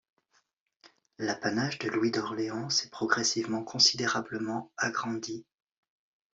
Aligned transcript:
L'apanage 1.19 1.77
de 1.77 1.87
Louis 1.91 2.09
d'Orléans 2.09 2.71
s'est 2.71 2.89
progressivement 2.89 3.63
considérablement 3.63 4.71
agrandi. 4.75 5.45